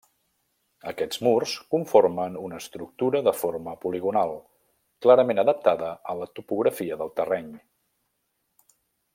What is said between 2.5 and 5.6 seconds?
estructura de forma poligonal, clarament